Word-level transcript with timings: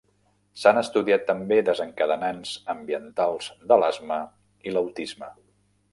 S'han 0.61 0.79
estudiat 0.79 1.27
també 1.27 1.59
desencadenants 1.67 2.55
ambientals 2.75 3.51
de 3.73 3.81
l'asma 3.83 4.21
i 4.71 4.75
l'autisme. 4.75 5.35